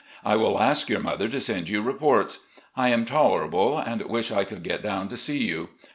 [0.25, 2.39] I will ask your mother to send you reports.
[2.75, 5.69] I am tolerable and wish I could get down to see you.